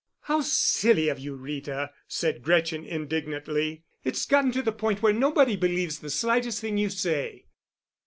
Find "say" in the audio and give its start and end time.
6.89-7.45